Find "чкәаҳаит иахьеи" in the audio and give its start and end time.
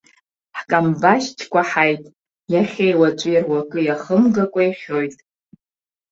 1.37-2.99